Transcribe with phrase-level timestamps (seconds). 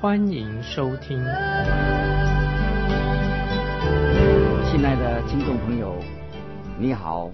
[0.00, 1.18] 欢迎收听。
[4.64, 5.94] 亲爱的听众朋友，
[6.78, 7.30] 你好，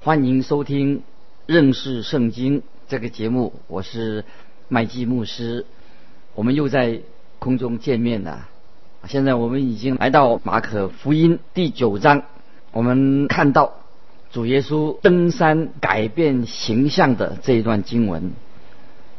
[0.00, 1.00] 欢迎收听
[1.46, 4.24] 认识圣经这个节目，我是
[4.66, 5.64] 麦基牧师，
[6.34, 6.98] 我们又在
[7.38, 8.48] 空中见面了。
[9.06, 12.24] 现在我们已经来到马可福音第九章，
[12.72, 13.74] 我们看到。
[14.32, 18.32] 主耶稣登山改变形象的这一段经文，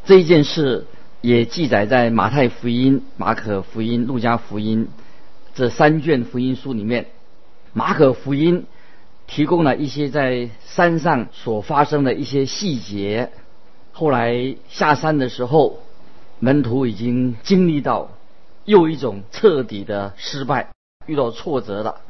[0.06, 0.88] 这一件事
[1.24, 4.90] 也记载在马太福音、马可福音、路加福音
[5.56, 7.06] 这三卷福音书里面。
[7.72, 8.66] 马可福音
[9.26, 13.32] 提供了一些在山上所发生的一些细节。
[13.94, 15.80] 后来下山的时候，
[16.40, 18.10] 门徒已经经历到
[18.66, 20.72] 又一种彻底的失败，
[21.06, 22.02] 遇到挫折了。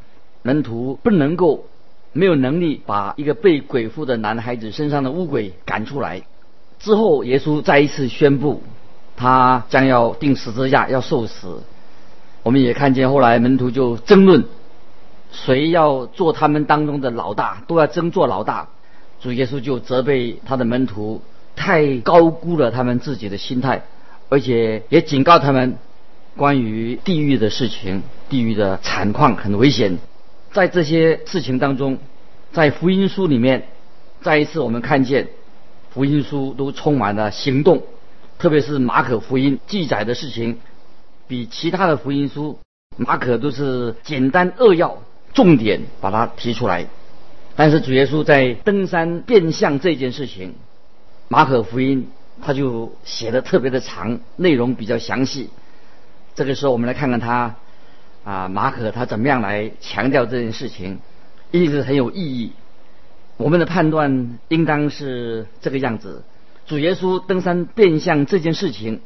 [0.42, 1.68] 门徒不能够。
[2.16, 6.22] 没有能力把一个被鬼附的男孩子身上的乌鬼赶出来。
[6.78, 8.62] 之后，耶稣再一次宣布，
[9.16, 11.62] 他将要钉十字架，要受死。
[12.44, 14.46] 我们也看见后来门徒就争论，
[15.32, 18.68] 谁要做他们当中的老大，都要争做老大。
[19.22, 21.22] 主耶稣就责备他的门徒
[21.56, 23.84] 太高估了他们自己的心态，
[24.28, 25.78] 而且也警告他们
[26.36, 29.98] 关于地狱的事情，地狱的惨况很危险。
[30.52, 31.98] 在这些事情当中，
[32.52, 33.68] 在福音书里面，
[34.22, 35.30] 再一次我们看见
[35.92, 37.84] 福音书都充满了行动，
[38.40, 40.60] 特别是马可福音记载的事情，
[41.28, 42.60] 比其他的福音书
[42.98, 44.98] 马可都是简单扼要，
[45.34, 46.88] 重点把它提出来。
[47.56, 50.56] 但是主耶稣在登山变相这件事情，
[51.28, 52.10] 马可福音
[52.42, 55.50] 他就写的特别的长，内容比较详细。
[56.36, 57.56] 这个时候我们来看看他。
[58.24, 61.00] 啊，马可他怎么样来强调这件事情，
[61.52, 62.54] 一直很有意义。
[63.36, 66.24] 我们的判断应当是这个样子：
[66.66, 69.02] 主耶稣登山变相这件事情，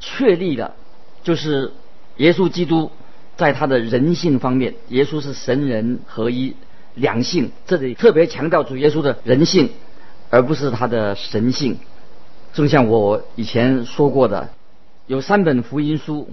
[0.00, 0.74] 确立了
[1.22, 1.72] 就是
[2.16, 2.90] 耶稣基督
[3.36, 6.54] 在他的人性方面，耶稣是神人合一
[6.94, 9.70] 两性，这里特别强调主耶稣的人性，
[10.30, 11.78] 而不是他的神性。
[12.52, 14.50] 正像我以前说过的，
[15.06, 16.28] 有三本福音书。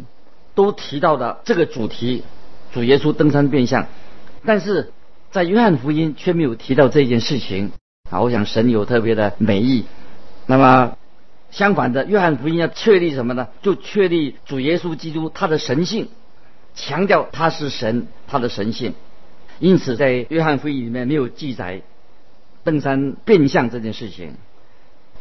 [0.56, 2.24] 都提到的这个主题，
[2.72, 3.88] 主耶稣登山变相，
[4.46, 4.94] 但是
[5.30, 7.72] 在约翰福音却没有提到这件事情
[8.10, 8.22] 啊！
[8.22, 9.84] 我想神有特别的美意。
[10.46, 10.98] 那么
[11.52, 13.48] 相反的，约翰福音要确立什么呢？
[13.62, 16.10] 就确立主耶稣基督他的神性，
[16.76, 18.94] 强调他是神，他的神性。
[19.60, 21.82] 因此，在约翰福音里面没有记载
[22.64, 24.36] 登山变相这件事情。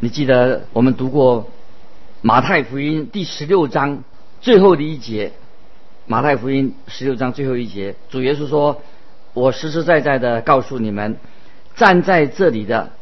[0.01, 1.51] 你记得我们读过
[2.21, 4.03] 马太福音第十六章。
[4.41, 5.29] 最后的一节，
[6.05, 8.83] 《马太福音》十六章最后一节，主耶稣说
[9.33, 11.17] ：“我实实在在的告诉你们，
[11.77, 12.93] 站在这里的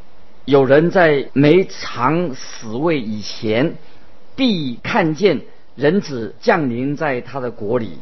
[0.44, 3.74] 有人在没尝死味以前，
[4.36, 5.42] 必看见
[5.76, 7.98] 人子降临在他的国里。”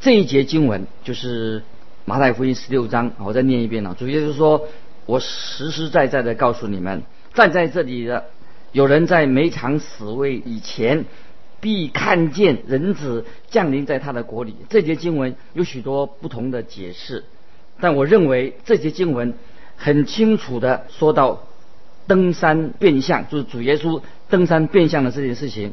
[0.00, 1.60] 这一节经文就是
[2.04, 3.94] 《马太福音》十六章，我再念一遍了。
[3.98, 4.68] 主耶稣说
[5.06, 8.24] ：“我实实在在的告诉你们，站在这里的
[8.72, 11.04] 有人在没尝死味以前。”
[11.60, 14.54] 必看见人子降临在他的国里。
[14.68, 17.24] 这节经文有许多不同的解释，
[17.80, 19.32] 但我认为这节经文
[19.74, 21.44] 很清楚的说到
[22.06, 25.72] 登山变相，就是主耶稣登山变相的这件事情。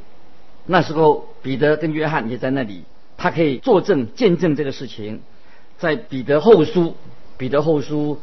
[0.65, 2.83] 那时候彼得跟约翰也在那里，
[3.17, 5.21] 他可以作证见证这个事情。
[5.77, 6.95] 在彼得后书，
[7.37, 8.19] 彼得后书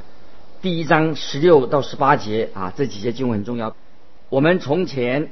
[0.63, 3.75] 第一章十六到十八节啊，这几节经文很重要。
[4.29, 5.31] 我们从前。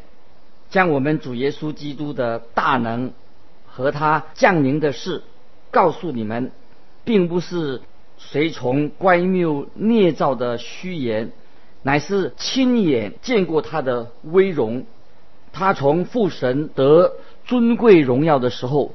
[0.69, 3.13] 将我们主耶稣基督的大能
[3.69, 5.23] 和他降临的事
[5.71, 6.51] 告诉你们，
[7.05, 7.83] 并不是
[8.19, 11.31] 随从乖谬捏造的虚言，
[11.87, 14.85] 乃是亲眼见过他的威容。
[15.53, 17.13] 他从父神得
[17.45, 18.93] 尊贵荣耀的时候，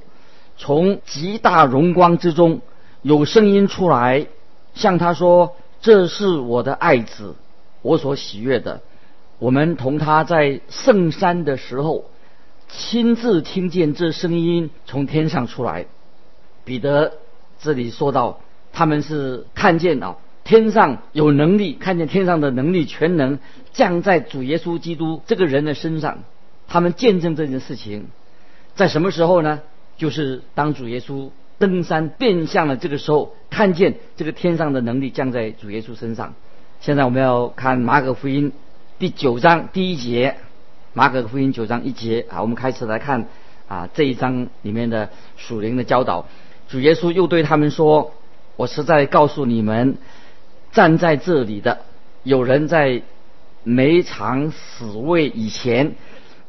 [0.57, 2.59] 从极大荣光之中
[3.01, 4.27] 有声音出来，
[4.73, 7.35] 向他说：“这是我的爱子，
[7.81, 8.81] 我所喜悦的。”
[9.39, 12.03] 我们同他在圣山的时候，
[12.67, 15.85] 亲自听见这声音从天上出来。
[16.65, 17.13] 彼得
[17.61, 18.41] 这里说到，
[18.73, 23.39] 他们是看见啊，天上有能力，看见天上的能力全能
[23.73, 26.19] 降在主耶稣基督这个人的身上。
[26.67, 28.07] 他们见证这件事情，
[28.75, 29.61] 在什么时候呢？
[29.97, 31.29] 就是当主耶稣
[31.59, 36.33] 登山变相的这个时候，看见这个天上的能力降在主耶稣身上。
[36.79, 38.51] 现在我们要看马可福音
[38.97, 40.38] 第九章第一节，
[40.93, 43.27] 马可福音九章一节啊，我们开始来看
[43.67, 46.25] 啊这一章里面的属灵的教导。
[46.67, 48.13] 主耶稣又对他们说
[48.55, 49.97] ：“我实在告诉你们，
[50.71, 51.79] 站在这里的
[52.23, 53.01] 有人在
[53.63, 55.95] 每场死位以前，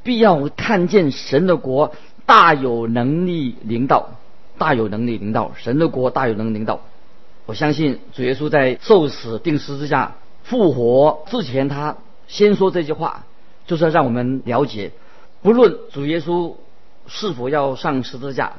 [0.03, 1.93] 必要看见神的国
[2.27, 4.11] 大有能力领导，
[4.59, 6.81] 大有能力领导，神的国大有能力领导。
[7.47, 10.15] 我相信主耶稣在受死、定十字架。”
[10.45, 13.27] 复活之前，他先说这句话，
[13.65, 14.91] 就是要让我们了解，
[15.41, 16.55] 不论主耶稣
[17.07, 18.55] 是否要上十字架，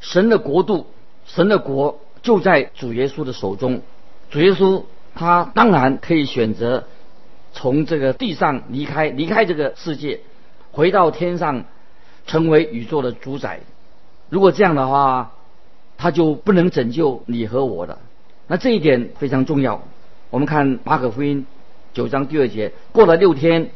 [0.00, 0.86] 神的国度、
[1.26, 3.82] 神的国就在主耶稣的手中。
[4.30, 4.84] 主耶稣
[5.16, 6.84] 他当然可以选择
[7.52, 10.20] 从这个地上离开，离开这个世界，
[10.70, 11.64] 回到天上，
[12.26, 13.60] 成为宇宙的主宰。
[14.28, 15.32] 如果这样的话，
[15.96, 17.98] 他就不能拯救你和我了。
[18.46, 19.82] 那这一点非常重要。
[20.28, 21.46] 我们看马可福音
[21.94, 23.70] 九章第二节，过了六天，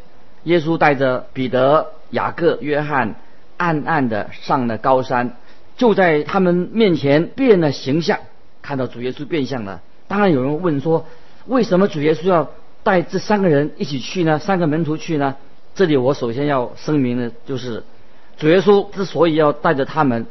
[0.45, 3.15] 耶稣带着彼得、雅各、约翰，
[3.57, 5.37] 暗暗的上了高山，
[5.79, 8.19] 就在他们面前变了形象，
[8.61, 9.81] 看到主耶稣变相了。
[10.07, 11.07] 当然有人问说，
[11.47, 12.51] 为什么主耶稣要
[12.83, 14.39] 带这三个人一起去呢？
[14.39, 15.37] 三个门徒去呢？
[15.75, 17.85] 这里我首先要声明的就是，
[18.37, 20.27] 主耶稣之所以要带着他们，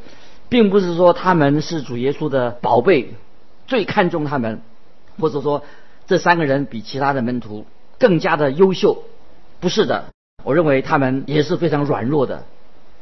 [0.49, 3.13] 并不是说他们是主耶稣的宝贝，
[3.67, 4.61] 最看重他们，
[5.19, 5.63] 或者说。
[6.07, 7.67] 这三个人比其他的门徒
[7.99, 9.03] 更加的优秀，
[9.59, 10.05] 不是的。
[10.43, 12.45] 我认为他们也是非常软弱的，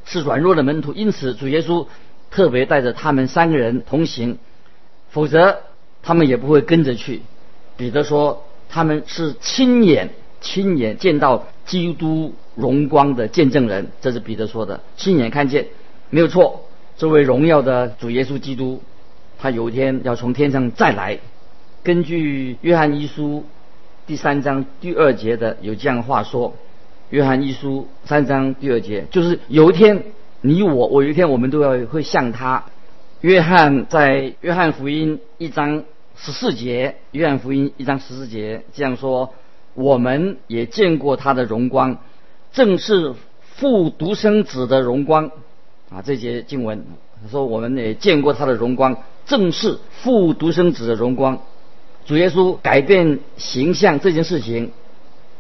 [0.04, 0.92] 是软弱的门徒。
[0.92, 1.88] 因此，主耶稣
[2.32, 4.40] 特别带着他们三个人同行，
[5.08, 5.60] 否则
[6.04, 7.22] 他们也不会跟着去。
[7.78, 10.10] 彼得说，他们是亲眼
[10.42, 15.68] 亲眼见到基督荣光的见证人，这是彼得说的，亲眼看见，
[16.10, 16.64] 没有错。
[16.98, 18.82] 这位荣耀的主耶稣基督，
[19.38, 21.20] 他有一天要从天上再来。
[21.84, 23.46] 根据约翰一书
[24.08, 26.56] 第三章第二节的有这样话说：
[27.12, 30.04] 约翰一书三章第二节，就是有一天
[30.42, 32.66] 你我我有一天我们都要会像他。
[33.22, 35.84] 约翰在约翰福音一章
[36.20, 39.36] 十四节，约翰福音一章十四节这样说：
[39.76, 42.00] 我们也见过他的荣光，
[42.52, 45.32] 正是父独生子的荣光。
[45.90, 46.86] 啊，这节经文
[47.32, 51.44] 说我们也见过他的荣光，正是父独生子的荣光。
[52.06, 54.72] 主耶稣改变形象这件事情，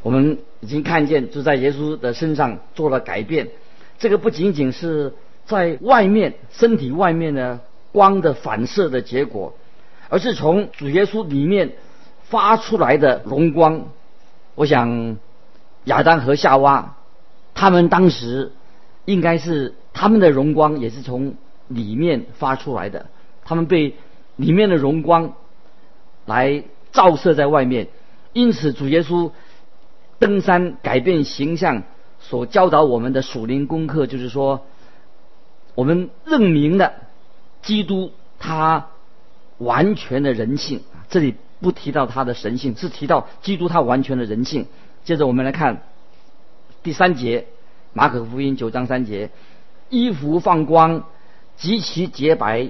[0.04, 3.50] 我们已经看见，就在耶稣的身上做了改变。
[3.98, 5.14] 这个不仅仅是
[5.46, 9.56] 在外面身体外面的光的反射的结果，
[10.10, 11.74] 而是从主耶稣里面
[12.24, 13.86] 发出来的荣光。
[14.56, 15.18] 我想
[15.86, 16.96] 亚当和夏娃
[17.54, 18.52] 他们当时
[19.06, 21.36] 应该是他们的荣光也是从
[21.68, 23.08] 里面发出来的，
[23.46, 23.96] 他们被
[24.36, 25.34] 里面的荣光。
[26.28, 27.88] 来照射在外面，
[28.34, 29.32] 因此主耶稣
[30.20, 31.84] 登山改变形象
[32.20, 34.66] 所教导我们的属灵功课，就是说，
[35.74, 36.92] 我们认明了
[37.62, 38.88] 基督他
[39.58, 40.82] 完全的人性。
[41.10, 44.68] 这里不提到他的神性，是提到基督他完全的人性。
[45.04, 45.84] 接着我们来看
[46.84, 47.46] 第三节，
[47.94, 49.30] 马可福音九章三节，
[49.90, 51.06] 衣服放光，
[51.56, 52.70] 极其洁白，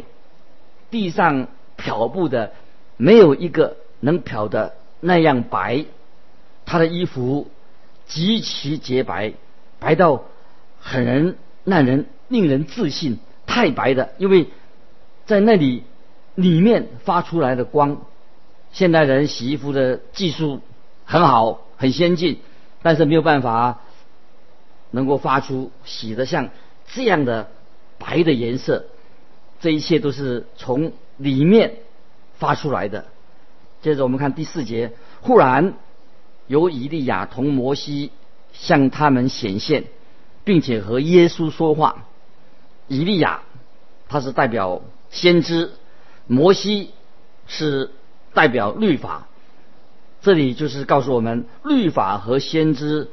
[0.90, 2.54] 地上漂布的。
[3.00, 5.86] 没有一个能漂的那样白，
[6.66, 7.52] 他的衣服
[8.08, 9.34] 极其洁白，
[9.78, 10.24] 白到
[10.80, 14.48] 很人让人令人自信，太白的，因为
[15.28, 15.84] 在那里
[16.38, 17.98] 里面发出来的光，
[18.72, 20.62] 现代人洗衣服的技术
[21.04, 22.40] 很好，很先进，
[22.82, 23.82] 但是没有办法
[24.92, 26.50] 能够发出洗得像
[26.88, 27.50] 这样的
[27.98, 28.86] 白的颜色，
[29.60, 31.80] 这一切都是从里面。
[32.40, 33.06] 发出来的。
[33.82, 35.74] 接着我们看第四节，忽然
[36.46, 38.12] 由以利亚同摩西
[38.54, 39.86] 向他们显现，
[40.44, 42.06] 并且和耶稣说话。
[42.88, 43.42] 以利亚
[44.08, 45.72] 他是代表先知，
[46.28, 46.92] 摩西
[47.48, 47.90] 是
[48.34, 49.28] 代表律法。
[50.22, 53.10] 这里就是告诉我们，律法和先知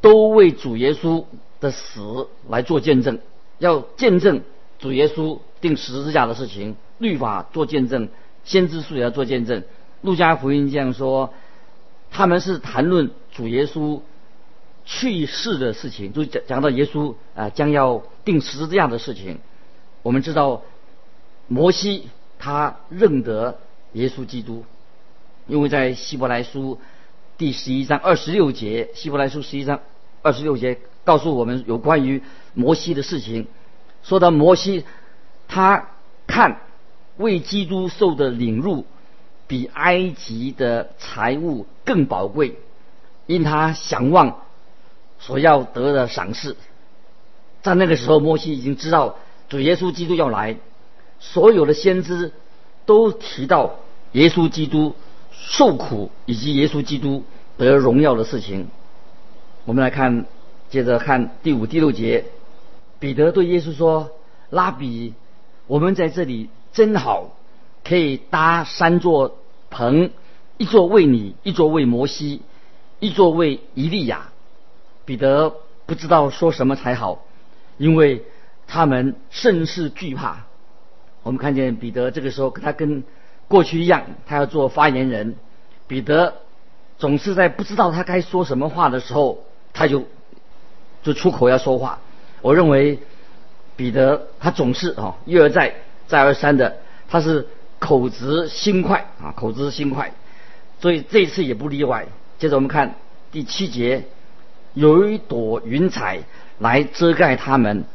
[0.00, 1.24] 都为主耶稣
[1.60, 3.18] 的死来做见证，
[3.58, 4.42] 要见证
[4.78, 6.76] 主耶稣定十字架的事情。
[6.98, 8.08] 律法做见证。
[8.42, 9.64] 先知书也要做见证，
[10.00, 11.32] 路加福音这样说，
[12.10, 14.00] 他们是谈论主耶稣
[14.86, 19.38] 去世的事情，就讲讲到耶稣啊将要定十字架的事情。
[20.02, 20.62] 我们知道
[21.48, 22.08] 摩西
[22.40, 23.58] 他认得
[23.92, 24.64] 耶稣基督，
[25.46, 26.80] 因为在希伯来书
[27.36, 29.80] 第十一章二十六节，希伯来书十一章
[30.22, 32.22] 二十六节告诉我们有关于
[32.54, 33.46] 摩西的事情，
[34.02, 34.84] 说到摩西
[35.48, 35.90] 他
[36.26, 36.60] 看
[37.18, 38.86] 为基督受的领入，
[39.46, 42.56] 比埃及的财物更宝贵，
[43.26, 44.40] 因他想望
[45.18, 46.56] 所要得的赏赐。
[47.60, 49.16] 在那个时候，摩西已经知道
[49.50, 50.56] 主耶稣基督要来，
[51.20, 52.32] 所有的先知
[52.86, 53.76] 都提到
[54.12, 54.96] 耶稣基督
[55.30, 57.22] 受苦以及耶稣基督
[57.56, 58.66] 得荣耀的事情。
[59.64, 60.26] 我们来看，
[60.70, 62.24] 接着看第五、第六节，
[62.98, 64.10] 彼得对耶稣说
[64.50, 65.14] ：“拉比，
[65.68, 67.36] 我们在这里真好，
[67.84, 69.36] 可以搭三座
[69.70, 70.10] 棚，
[70.56, 72.40] 一座为你，一座为摩西，
[72.98, 74.32] 一座为以利亚。”
[75.06, 75.54] 彼得
[75.86, 77.24] 不知道说什么才好。
[77.78, 78.26] 因为
[78.66, 80.44] 他们甚是惧怕。
[81.22, 83.04] 我们看见彼得这个时候，他跟
[83.48, 85.36] 过去一样，他要做发言人。
[85.86, 86.34] 彼得
[86.98, 90.04] 总是在不知道他该说什么话的时候，他就
[91.02, 91.98] 就出口要说话。
[92.42, 92.98] 我认为
[93.76, 95.74] 彼得他总是啊一而再
[96.06, 96.76] 再而三的，
[97.08, 97.46] 他是
[97.78, 100.12] 口直心快啊口直心快，
[100.80, 102.06] 所以这一次也不例外。
[102.38, 102.94] 接着我们看
[103.32, 104.04] 第七节，
[104.74, 106.20] 有一朵云彩。
[106.60, 107.86] 来遮盖他们，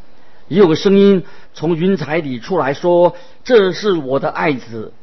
[0.47, 1.23] 也有个声音
[1.53, 4.93] 从云彩里出来说：“这是我的爱子，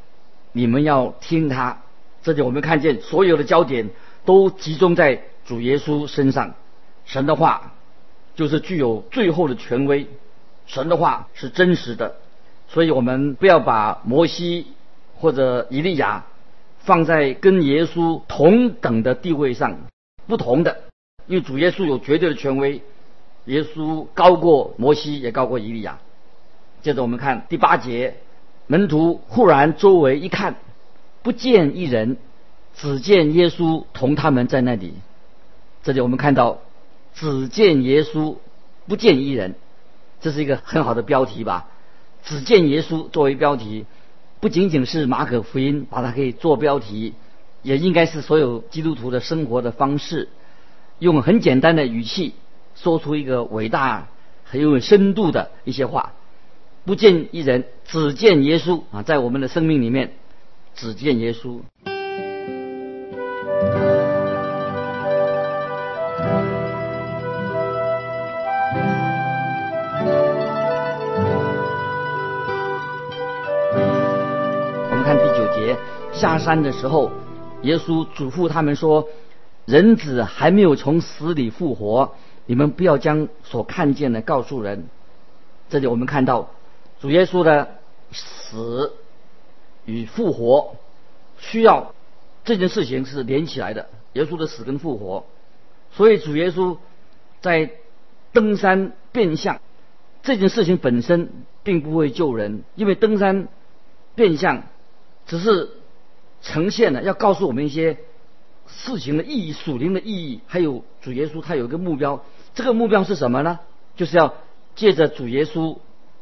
[0.52, 1.82] 你们要听他。”
[2.22, 3.90] 这里我们看见所有的焦点
[4.24, 6.54] 都集中在主耶稣身上。
[7.04, 7.72] 神的话
[8.36, 10.06] 就是具有最后的权威，
[10.66, 12.14] 神的话是真实的，
[12.68, 14.68] 所以我们不要把摩西
[15.16, 16.26] 或者以利亚
[16.78, 19.76] 放在跟耶稣同等的地位上，
[20.28, 20.84] 不同的，
[21.26, 22.80] 因为主耶稣有绝对的权威。
[23.46, 25.98] 耶稣高过摩西，也高过以利亚。
[26.82, 28.16] 接着我们看第八节，
[28.66, 30.56] 门徒忽然周围一看，
[31.22, 32.16] 不见一人，
[32.74, 34.94] 只见耶稣同他们在那里。
[35.82, 36.58] 这里我们看到，
[37.14, 38.36] 只见耶稣，
[38.86, 39.54] 不见一人，
[40.20, 41.68] 这是一个很好的标题吧？
[42.24, 43.84] 只见耶稣作为标题，
[44.38, 47.14] 不仅仅是马可福音把它可以做标题，
[47.62, 50.28] 也应该是所有基督徒的生活的方式，
[51.00, 52.34] 用很简单的语气。
[52.74, 54.08] 说出一个伟大、
[54.44, 56.12] 很有深度的一些话，
[56.84, 60.14] 不见一人，只见耶稣啊，在我们的生命里面，
[60.74, 61.60] 只见耶稣。
[74.90, 75.76] 我们看第九节，
[76.12, 77.10] 下山的时候，
[77.62, 79.08] 耶稣嘱咐他们说
[79.66, 82.14] ：“人子还没有从死里复活。”
[82.46, 84.88] 你们不要将所看见的告诉人。
[85.68, 86.50] 这里我们看到
[87.00, 87.78] 主耶稣的
[88.12, 88.92] 死
[89.84, 90.76] 与复活
[91.38, 91.94] 需要
[92.44, 93.88] 这件事情是连起来的。
[94.12, 95.24] 耶稣的死跟复活，
[95.92, 96.76] 所以主耶稣
[97.40, 97.70] 在
[98.32, 99.60] 登山变相
[100.22, 101.30] 这件事情本身
[101.62, 103.48] 并不会救人，因为登山
[104.14, 104.64] 变相
[105.24, 105.70] 只是
[106.42, 107.98] 呈现了要告诉我们一些
[108.76, 112.24] 事情的意义、属灵的意义，还有主耶稣他有一个目标。
[112.54, 113.60] 这个目标是什么呢？
[113.94, 114.34] 就是要
[114.74, 115.78] 借着主耶稣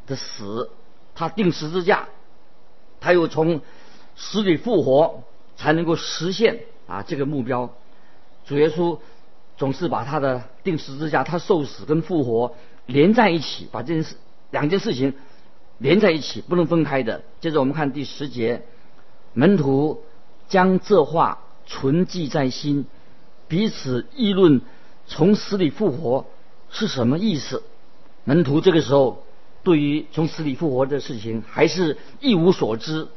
[0.07, 0.71] 的死，
[1.15, 2.09] 他定十字架，
[3.01, 3.61] 他又从
[4.17, 5.23] 死里复活，
[5.57, 7.71] 才能够实现啊这个目标。
[8.45, 8.99] 主耶稣
[9.57, 12.55] 总是把他的定十字架、他受死跟复活
[12.87, 14.17] 连在一起，把这件事
[14.51, 15.15] 两件事情
[15.79, 17.23] 连在一起，不能分开的。
[17.41, 18.63] 接着我们看第十节，
[19.33, 20.03] 门徒
[20.49, 21.39] 将这话
[21.71, 22.85] 存记在心，
[23.47, 24.61] 彼此议论。
[25.07, 26.27] 从死里复活
[26.71, 27.65] 是什么意思？
[28.23, 29.25] 门徒这个时候
[29.65, 33.09] 对于从死里复活的事情还是一无所知。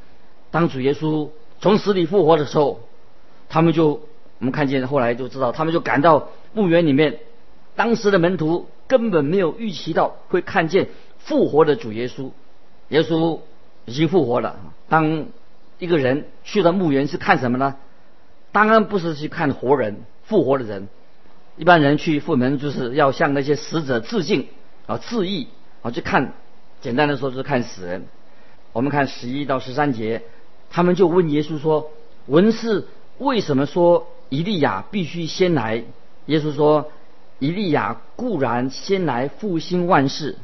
[0.49, 1.29] 当主耶稣
[1.61, 2.79] 从死里复活的时候，
[3.47, 4.01] 他们就
[4.39, 7.19] 我们看见后来就知道，他们就赶到墓园里面。
[7.75, 12.31] 当时的门徒根本没有预期到会看见复活的主耶稣。
[12.89, 13.39] 耶稣
[13.85, 14.59] 已经复活了。
[14.89, 15.27] 当
[15.77, 17.75] 一个人去了墓园是看什么呢？
[18.53, 20.87] 当然不是去看活人，复活的人。
[21.57, 24.47] 一般人去复门就是要向那些死者致敬
[24.87, 25.47] 啊，致意
[25.81, 26.33] 啊，去看。
[26.81, 28.05] 简单的说就是看死人。
[28.71, 30.23] 我们看十一到十三节，
[30.69, 31.91] 他们就问耶稣说
[32.27, 35.83] ：“文士为什么说以利亚必须先来？”
[36.27, 36.91] 耶稣说
[37.39, 40.37] ：“以利亚固然先来复兴万事，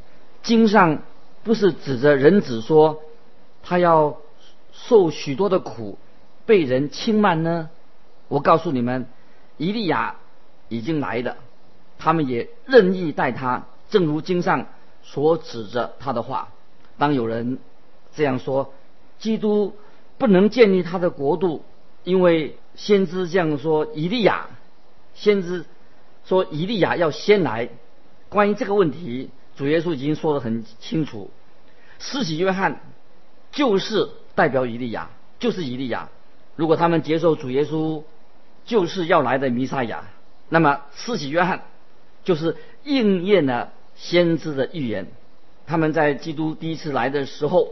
[0.44, 1.04] 经上
[1.44, 3.02] 不是指着人子说
[3.64, 4.18] 他要
[4.72, 5.98] 受许多的苦，
[6.46, 7.70] 被人轻慢呢？
[8.30, 9.06] 我告诉你们，
[9.58, 10.16] 以利亚。”
[10.72, 11.38] 已经来的，
[11.98, 14.68] 他们也任意待他，正如经上
[15.02, 16.50] 所指着他的话。
[17.00, 17.58] 当有人
[18.14, 18.72] 这样说，
[19.18, 19.76] 基督
[20.20, 21.66] 不能建立他的国度，
[22.04, 24.46] 因为先知这样说，以利亚，
[25.16, 25.66] 先知
[26.24, 27.70] 说以利亚要先来。
[28.30, 31.32] 关于这个问题，主耶稣已经说得很清楚。
[31.98, 32.80] 施洗约翰
[33.52, 35.10] 就是代表以利亚，
[35.40, 36.10] 就是以利亚。
[36.56, 38.04] 如果他们接受主耶稣
[38.70, 40.04] 就是要来的弥撒亚，
[40.48, 41.64] 那么施洗约翰
[42.24, 45.08] 就是应验了先知的预言。
[45.66, 47.70] 他们在基督第一次来的时候，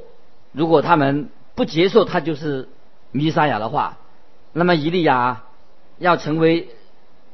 [0.54, 2.68] 如果他们不接受他就是
[3.12, 4.00] 弥撒亚的话，
[4.54, 5.44] 那么以利亚
[6.00, 6.70] 要成为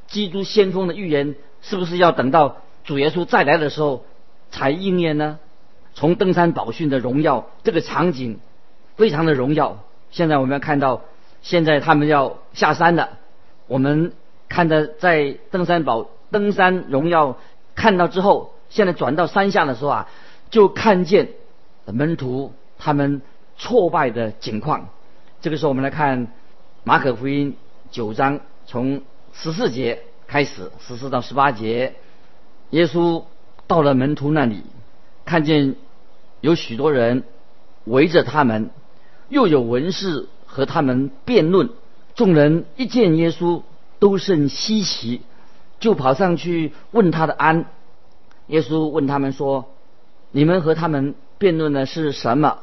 [0.08, 4.04] 基督先锋的预言，是不是要等到主耶稣再来的时候
[4.52, 5.40] 才应验呢？
[5.94, 8.42] 从登山宝训的荣耀这个场景
[8.98, 9.80] 非常的荣耀。
[10.12, 11.02] 现在我们要看到，
[11.42, 13.20] 现在他们要下山了。
[13.68, 14.14] 我们
[14.50, 17.38] 看的在登山宝登山荣耀
[17.76, 20.10] 看到之后，现在转到山下的时候啊，
[20.50, 21.30] 就看见
[21.86, 23.22] 门徒他们
[23.58, 24.90] 挫败的景况。
[25.42, 26.28] 这个时候，我们来看
[26.84, 27.56] 马可福音
[27.92, 29.02] 九章从
[29.34, 31.96] 十四节开始，十四到十八节，
[32.70, 33.24] 耶稣
[33.68, 34.64] 到了门徒那里，
[35.26, 35.76] 看见
[36.42, 37.24] 有许多人
[37.86, 38.70] 围着他们，
[39.30, 41.70] 又有文士和他们辩论。
[42.16, 43.64] 众人一见耶稣，
[43.98, 45.22] 都甚稀奇，
[45.80, 47.66] 就跑上去问他的安。
[48.48, 49.66] 耶稣问他们说
[50.32, 52.60] ：“你们和他们辩论的是什么？”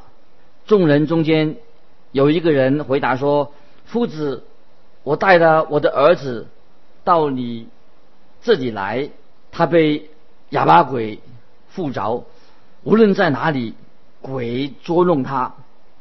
[0.66, 1.57] 众人中间
[2.12, 3.52] 有一个人回答说
[3.87, 4.45] ：“夫子，
[5.02, 6.47] 我带了我的儿子
[7.02, 7.66] 到你
[8.42, 9.11] 这里来，
[9.50, 10.11] 他被
[10.50, 11.19] 哑巴鬼
[11.71, 12.25] 附着，
[12.85, 13.75] 无论在哪里，
[14.21, 15.54] 鬼捉弄他，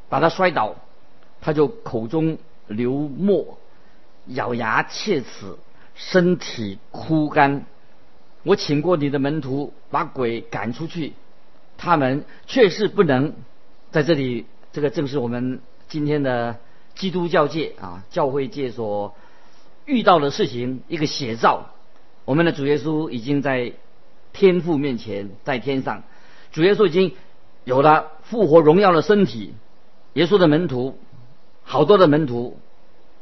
[0.08, 0.76] 把他摔倒，
[1.42, 2.38] 他就口中。”
[2.70, 3.58] 流沫，
[4.28, 5.58] 咬牙切齿，
[5.96, 7.66] 身体枯干。
[8.44, 11.14] 我请过你的门徒把鬼赶出去，
[11.78, 13.34] 他们确实不能
[13.92, 14.46] 在这里。
[14.72, 16.58] 这个正是我们今天的
[16.94, 19.16] 基督教界啊，教会界所
[19.86, 21.72] 遇到的事情一个写照。
[22.26, 23.74] 我们的主耶稣已经在
[24.32, 26.04] 天父面前，在天上，
[26.52, 27.16] 主耶稣已经
[27.64, 29.56] 有了复活荣耀的身体。
[30.14, 30.96] 耶稣的门徒。
[31.62, 32.58] 好多的门徒、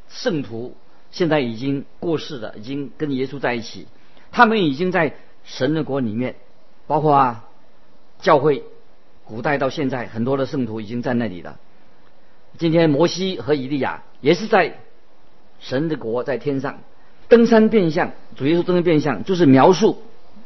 [0.10, 0.76] 圣徒
[1.12, 3.88] 现在已经过世了，已经跟耶稣在一起。
[4.32, 6.36] 他们已经在神的国里面，
[6.86, 7.46] 包括啊
[8.20, 8.64] 教会，
[9.26, 11.60] 古代到现在很多的圣徒已经在那里了。
[12.58, 14.80] 今天摩西和以利亚也是在
[15.60, 16.80] 神的国在天上
[17.28, 20.02] 登山变相，主耶稣登山变相就是描述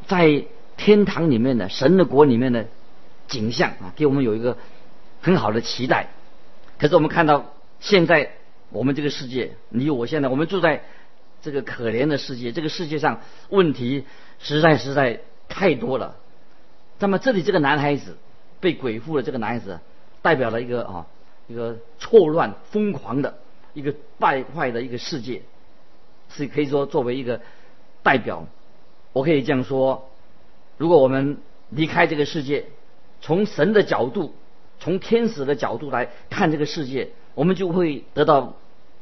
[0.08, 0.46] 在
[0.78, 2.68] 天堂里面的神的国里面的
[3.28, 4.58] 景象啊，给我们有一个
[5.22, 6.10] 很好的期待。
[6.78, 7.46] 可是我们看到。
[7.84, 8.30] 现在
[8.72, 10.84] 我们这个世界，你我现在我们住在
[11.42, 14.06] 这个可怜的世界，这个世界上问题
[14.40, 16.16] 实在实在太多了。
[17.00, 18.18] 那么这里这个男孩子
[18.60, 19.80] 被鬼附的，这个男孩子
[20.22, 21.08] 代表了一个啊
[21.48, 23.40] 一个错乱疯狂的
[23.74, 25.42] 一个败坏的一个世界，
[26.30, 27.42] 是可以说作为一个
[28.04, 28.46] 代表，
[29.14, 30.10] 我可以这样说：
[30.78, 31.38] 如果我们
[31.70, 32.68] 离开这个世界，
[33.20, 34.36] 从神的角度，
[34.82, 37.08] 从天使的角度来看这个世界。
[37.34, 38.56] 我们就会得到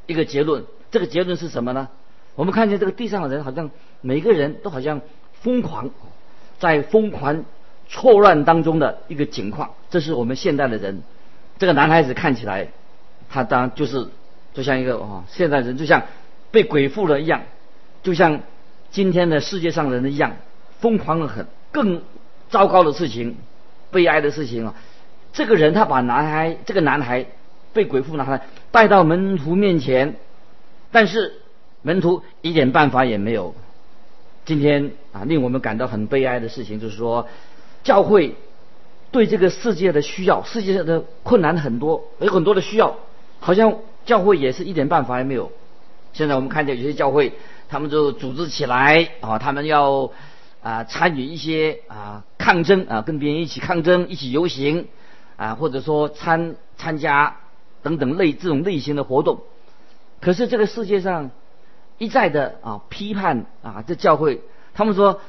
[0.06, 1.88] 一个结论，这个结论是什么呢？
[2.36, 5.00] 我们看见这个地上的人，好像每个人都好像
[5.40, 5.90] 疯狂，
[6.60, 7.44] 在疯狂
[7.88, 9.70] 错乱当中的一个情况。
[9.90, 11.02] 这是我们现代的人。
[11.58, 12.68] 这个男孩子看起来，
[13.28, 14.06] 他当就是
[14.54, 16.04] 就像一个啊，现代人就像
[16.52, 17.42] 被鬼附了一样，
[18.04, 18.42] 就像
[18.92, 20.36] 今天的世界上人一样，
[20.78, 21.46] 疯狂的很。
[21.72, 22.02] 更
[22.48, 23.36] 糟糕的事情，
[23.90, 24.74] 悲哀的事情啊！
[25.32, 27.26] 这个人他把男孩，这个男孩。
[27.72, 30.16] 被鬼附拿来带到门徒面前，
[30.90, 31.34] 但是
[31.82, 33.54] 门徒一点办法也没有。
[34.44, 37.28] 今天啊，令我们感到很悲哀的事情就是说，
[37.84, 38.34] 教会
[39.12, 42.96] 对这个世界的需要，世界上的困难很多，有很多的需要，
[43.38, 45.52] 好像教会也是一点办法也没有。
[46.12, 47.34] 现在我们看见有些教会，
[47.68, 50.10] 他们就组织起来啊，他们要
[50.60, 54.88] 啊参与一些啊抗争啊，跟别人一起抗争，一起游行
[55.40, 57.36] 啊，或者说参参加。
[57.82, 59.40] 等等类这种类型的活动，
[60.20, 61.30] 可是这个世界上
[61.96, 64.42] 一再的啊批判啊这教会，
[64.74, 65.22] 他们说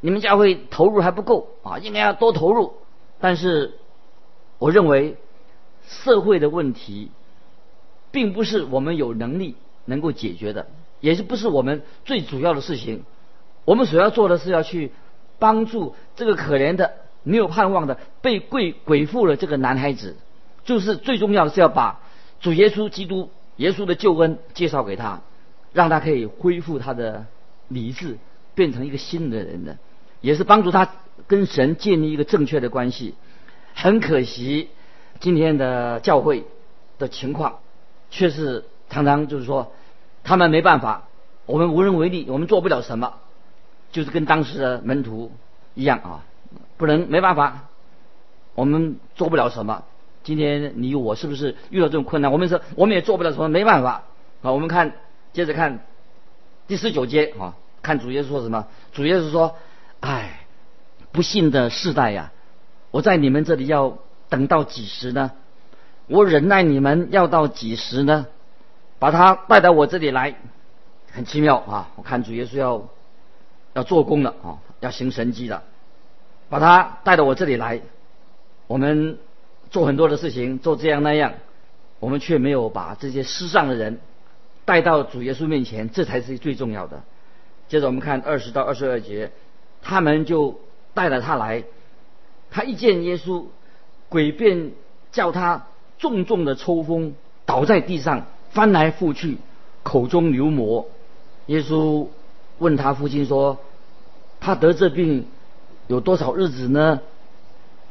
[0.00, 2.74] 你们教会投入还不够啊，应该要多投入。
[3.20, 3.78] 但是
[4.58, 5.16] 我认为
[5.88, 7.10] 社会的问题
[8.10, 10.66] 并不是我们有能力能够解决的，
[11.00, 13.02] 也是不是我们最主要的事情。
[13.64, 14.92] 我们所要做的是要去
[15.38, 20.16] 帮助这个可怜的没有盼望的被鬼鬼附了这个男孩子。
[20.64, 22.00] 就是最重要的是要把
[22.40, 25.20] 主耶稣基督耶稣的救恩介绍给他，
[25.72, 27.26] 让他可以恢复他的
[27.68, 28.16] 理智，
[28.54, 29.76] 变成一个新的人的，
[30.22, 30.88] 也是帮助他
[31.26, 33.14] 跟神建立一个正确的关系。
[33.74, 34.70] 很可惜，
[35.20, 36.44] 今天的教会
[36.98, 37.58] 的情况
[38.10, 39.72] 却是常常就是说，
[40.22, 41.08] 他们没办法，
[41.44, 43.14] 我们无能为力，我们做不了什么，
[43.92, 45.30] 就是跟当时的门徒
[45.74, 46.24] 一样啊，
[46.76, 47.64] 不能没办法。
[48.54, 49.84] 我们做不了什么。
[50.22, 52.32] 今天你我是不是遇到这种困难？
[52.32, 54.04] 我们说我们也做不了什么，没办法。
[54.42, 54.94] 啊，我们看
[55.32, 55.84] 接着看
[56.66, 58.66] 第十九节啊，看主耶稣说什么？
[58.92, 59.56] 主耶稣说
[60.00, 60.46] ：“哎，
[61.12, 62.32] 不幸的世代呀，
[62.90, 65.32] 我在你们这里要等到几时呢？
[66.06, 68.26] 我忍耐你们要到几时呢？
[68.98, 70.36] 把他带到我这里来，
[71.12, 71.90] 很奇妙啊！
[71.96, 72.88] 我看主耶稣要
[73.74, 75.62] 要做工了啊，要行神迹的，
[76.54, 77.80] 把他带到我这里来，
[78.68, 79.18] 我们。”
[79.70, 81.34] 做很多的事情，做这样那样，
[81.98, 83.98] 我们却没有把这些失丧的人
[84.64, 87.02] 带到主耶稣面前，这才是最重要的。
[87.66, 89.32] 接着我们看二十到二十二节，
[89.82, 90.60] 他们就
[90.92, 91.64] 带了他来，
[92.52, 93.46] 他一见耶稣，
[94.08, 94.70] 鬼便
[95.10, 95.66] 叫他
[95.98, 97.14] 重重的抽风，
[97.44, 99.38] 倒在地上，翻来覆去，
[99.82, 100.88] 口中流沫。
[101.46, 102.06] 耶稣
[102.58, 103.58] 问他父亲说
[104.38, 105.26] ：“他得这病
[105.86, 107.00] 有多少日子呢？”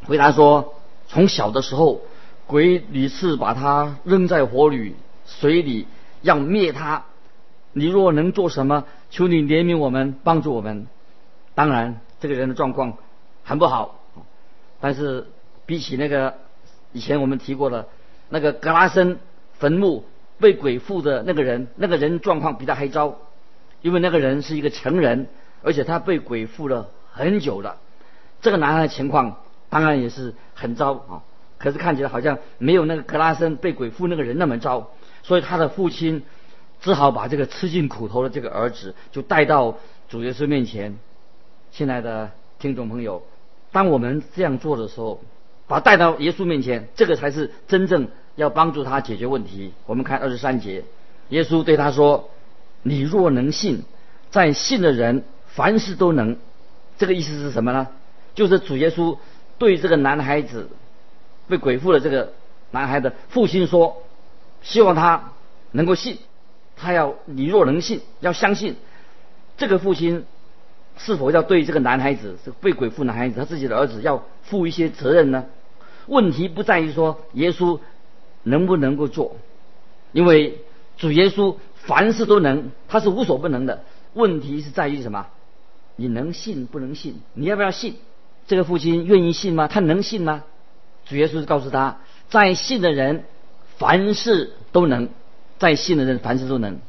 [0.06, 0.76] 回答说。
[1.06, 2.02] 从小的时候，
[2.48, 4.96] 鬼屡次把他扔在火里、
[5.28, 5.86] 水里，
[6.24, 7.04] 要灭他。
[7.74, 10.88] 你若能做什么，求你怜悯我们，帮助我们。
[11.54, 12.98] 当然，这个人的状况
[13.44, 14.00] 很不好，
[14.80, 15.28] 但是
[15.68, 16.36] 比起那个
[16.94, 17.88] 以前我们提过的
[18.30, 19.20] 那个格拉森
[19.60, 20.06] 坟墓
[20.40, 23.20] 被鬼附的那个人，那个人状况比他还糟，
[23.82, 25.28] 因为那个人是一个成人，
[25.62, 27.78] 而且他被鬼附了很久了。
[28.44, 29.38] 这个男孩的情况。
[29.70, 31.24] 当然也是很糟啊，
[31.58, 34.92] 可是看起来好像没有那个格拉森被鬼附那个人那么糟，
[35.24, 36.22] 所以他的父亲
[36.80, 39.80] 只好把这个吃尽苦头的这个儿子就带到
[40.10, 41.00] 主耶稣面前。
[41.72, 42.30] 亲爱的
[42.60, 43.24] 听众朋友，
[43.72, 45.22] 当我们这样做的时候，
[45.66, 49.74] 把带到耶稣面前，这个才是真正要帮助他解决问题。
[49.88, 50.84] 我们看二十三节，
[51.30, 52.30] 耶稣对他说
[52.84, 53.86] ：“你若能信，
[54.30, 56.38] 在信的人凡事都能。”
[57.00, 57.88] 这个意思是什么呢？
[58.36, 59.18] 就是主耶稣。
[59.60, 60.68] 对这个男孩子
[61.48, 62.34] 被鬼附的这个
[62.72, 64.04] 男孩的父亲说
[64.62, 65.32] ：“希望他
[65.72, 66.18] 能够信，
[66.76, 68.76] 他要你若能信，要相信。”
[69.56, 70.26] 这个父亲
[70.98, 75.46] 是否要对这个男孩子，这被鬼附男孩子他自己的儿子要负一些责任呢？
[76.08, 77.80] 问题不在于说耶稣
[78.42, 79.38] 能不能够做，
[80.12, 80.60] 因为
[80.98, 83.84] 主耶稣凡事都能，他是无所不能的。
[84.14, 85.28] 问题是在于什么？
[85.96, 87.22] 你能信不能信？
[87.34, 87.96] 你要不要信？
[88.48, 89.68] 这个父亲愿意信吗？
[89.68, 90.44] 他能信吗？
[91.06, 93.26] 主耶稣告诉他，在信的人
[93.78, 95.10] 凡事都能，
[95.60, 96.80] 在信的人凡事都能。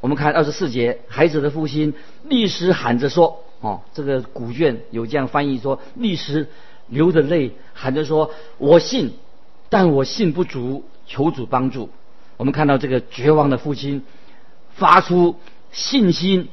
[0.00, 6.48] 我们看二十四节，孩子的父亲立时喊着说：“哦，这个古卷有这样翻译说，立时
[6.88, 9.12] 流着泪喊着说：我信，
[9.68, 11.90] 但我信不足，求主帮助。”
[12.38, 14.02] 我们看到这个绝望的父亲
[14.72, 15.36] 发出
[15.72, 16.48] 信心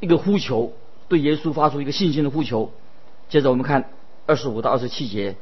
[0.00, 0.74] 一个呼求，
[1.08, 2.70] 对耶稣发出一个信心的呼求。
[3.30, 3.84] 接着我们看
[4.26, 5.36] 二十五到二十七节，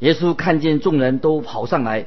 [0.00, 2.06] 耶稣看见众人都跑上来，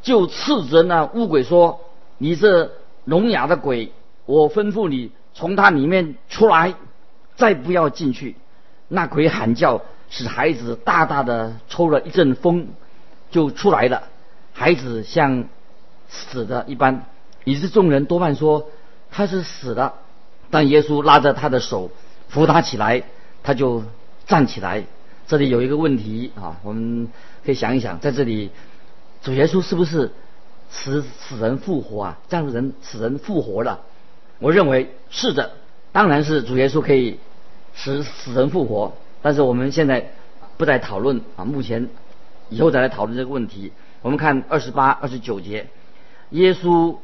[0.00, 1.80] 就斥责那乌鬼说
[2.18, 2.70] ：“你这
[3.04, 3.92] 聋哑的鬼，
[4.26, 6.74] 我吩咐你从他里面出来，
[7.34, 8.36] 再不要进去。”
[8.86, 12.68] 那鬼喊叫，使孩子大大的抽了一阵风，
[13.32, 14.04] 就出来了。
[14.52, 15.46] 孩子像
[16.08, 17.06] 死的一般，
[17.42, 18.68] 以致众人多半说
[19.10, 19.94] 他是死的。
[20.48, 21.90] 但耶稣拉着他的手
[22.28, 23.02] 扶他起来，
[23.42, 23.82] 他就。
[24.30, 24.84] 站起来，
[25.26, 27.08] 这里有一个问题啊，我们
[27.44, 28.50] 可以想一想，在这里，
[29.22, 30.12] 主耶稣是不是
[30.70, 32.18] 使死人复活啊？
[32.28, 33.80] 这样的人死人复活了？
[34.38, 35.54] 我认为是的，
[35.90, 37.18] 当然是主耶稣可以
[37.74, 40.12] 使死人复活，但是我们现在
[40.56, 41.88] 不再讨论啊，目前
[42.50, 43.72] 以后再来讨论这个问题。
[44.02, 45.66] 我们看二十八、二十九节，
[46.30, 46.98] 耶稣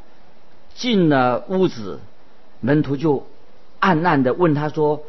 [0.77, 1.99] 进了屋子，
[2.61, 3.27] 门徒就
[3.81, 5.03] 暗暗的问他说：“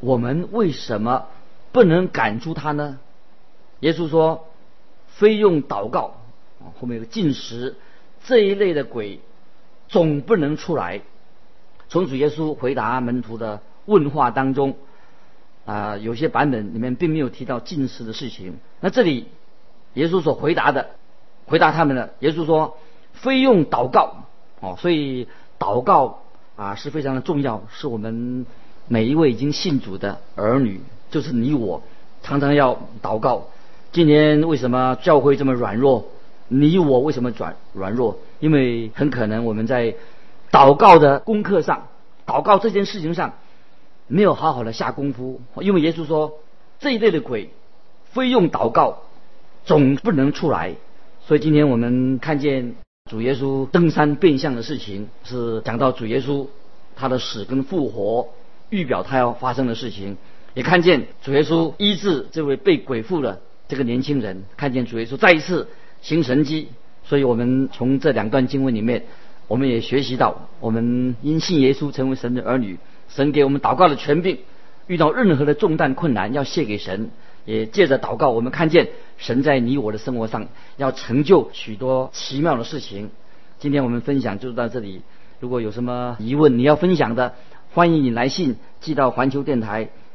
[0.00, 1.26] 我们为什么？”
[1.72, 2.98] 不能赶出他呢？
[3.80, 4.46] 耶稣说
[5.08, 6.16] ：“非用祷告
[6.60, 7.76] 啊，后面有个进食
[8.24, 9.20] 这一类的鬼，
[9.88, 11.00] 总不能出来。”
[11.88, 14.76] 从主耶稣回答门徒的问话当中，
[15.64, 18.58] 啊，有些版本里面并没有提到进食的事情。
[18.80, 19.28] 那这里
[19.94, 20.90] 耶稣所回答的，
[21.46, 22.76] 回答他们的，耶稣说
[23.14, 24.24] ：“非用祷告
[24.60, 25.26] 哦，所以
[25.58, 26.20] 祷告
[26.56, 28.44] 啊是非常的重要，是我们
[28.88, 31.82] 每一位已经信主的儿女。”就是你我
[32.22, 33.48] 常常要祷告。
[33.92, 36.06] 今年为什么教会这么软弱？
[36.46, 38.18] 你我为什么软软弱？
[38.38, 39.94] 因为很可能我们在
[40.50, 41.88] 祷告的功课上，
[42.26, 43.34] 祷告这件事情上
[44.06, 45.40] 没有好好的下功夫。
[45.60, 46.34] 因为耶稣说
[46.78, 47.50] 这一类的鬼
[48.12, 48.98] 非用祷告
[49.64, 50.74] 总不能出来。
[51.26, 52.74] 所以今天我们看见
[53.10, 56.46] 主耶稣登山变相的事情，是讲到主耶稣
[56.96, 58.28] 他的死跟复活，
[58.70, 60.16] 预表他要发生的事情。
[60.54, 65.68] 也看见主耶稣医治这位被鬼附的这个年轻人看见主耶稣再一次
[66.00, 66.68] 行神迹，
[67.04, 69.04] 所以我们从这两段经文里面，
[69.48, 74.38] 我们也学习到，我们因信耶稣成为神的儿女，神给我们祷告的权柄，
[74.86, 77.10] 遇到任何的重担困难要谢给神，
[77.44, 83.10] 也借着祷告，我们看见神在你我的生活上要成就许多奇妙的事情。
[83.58, 85.02] 今天我们分享就到这里，
[85.38, 87.34] 如果有什么疑问你要分享的，
[87.72, 89.90] 欢迎你来信寄到环球电台